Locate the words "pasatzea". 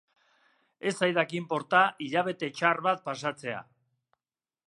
3.11-3.63